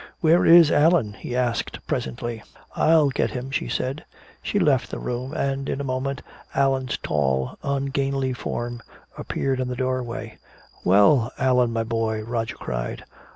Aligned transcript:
"Where 0.19 0.47
is 0.47 0.71
Allan?" 0.71 1.13
he 1.13 1.35
asked 1.35 1.77
presently. 1.85 2.41
"I'll 2.75 3.09
get 3.09 3.29
him," 3.29 3.51
she 3.51 3.69
said. 3.69 4.03
She 4.41 4.57
left 4.57 4.89
the 4.89 4.97
room, 4.97 5.31
and 5.31 5.69
in 5.69 5.79
a 5.79 5.83
moment 5.83 6.23
Allan's 6.55 6.97
tall 6.97 7.59
ungainly 7.61 8.33
form 8.33 8.81
appeared 9.15 9.59
in 9.59 9.67
the 9.67 9.75
doorway. 9.75 10.39
"Well, 10.83 11.31
Allan, 11.37 11.71
my 11.71 11.83
boy," 11.83 12.23
Roger 12.23 12.55
cried. 12.55 13.05